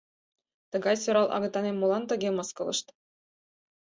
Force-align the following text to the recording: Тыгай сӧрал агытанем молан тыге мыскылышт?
Тыгай 0.71 0.95
сӧрал 1.03 1.27
агытанем 1.35 1.75
молан 1.77 2.03
тыге 2.09 2.29
мыскылышт? 2.37 2.87